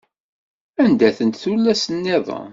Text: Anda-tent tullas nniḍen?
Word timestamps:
Anda-tent 0.83 1.39
tullas 1.41 1.83
nniḍen? 1.89 2.47